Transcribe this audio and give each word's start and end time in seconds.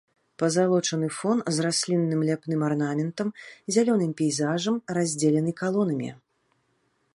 Пазалочаны 0.43 1.09
фон 1.17 1.43
з 1.57 1.65
раслінным 1.65 2.23
ляпным 2.29 2.63
арнаментам, 2.69 3.27
зялёным 3.75 4.11
пейзажам 4.21 4.75
раздзелены 4.99 5.51
калонамі. 5.63 6.11